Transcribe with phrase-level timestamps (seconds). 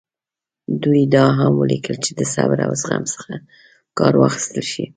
[0.83, 3.31] دوی دا هم ولیکل چې د صبر او زغم څخه
[3.97, 4.85] کار واخیستل شي.